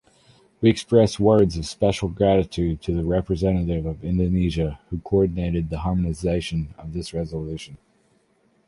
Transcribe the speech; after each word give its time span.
We 0.61 0.69
express 0.71 1.19
words 1.19 1.57
of 1.57 1.67
special 1.67 2.09
gratitude 2.09 2.81
to 2.81 2.91
the 2.95 3.05
representative 3.05 3.85
of 3.85 4.03
Indonesia 4.03 4.79
who 4.89 4.97
coordinated 4.97 5.69
the 5.69 5.77
harmonization 5.81 6.73
of 6.79 6.93
this 6.93 7.13
resolution. 7.13 7.77